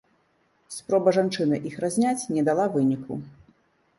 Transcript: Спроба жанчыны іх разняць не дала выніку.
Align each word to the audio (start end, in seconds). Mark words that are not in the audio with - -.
Спроба 0.75 1.13
жанчыны 1.17 1.59
іх 1.71 1.75
разняць 1.85 2.27
не 2.37 2.45
дала 2.47 2.65
выніку. 2.79 3.21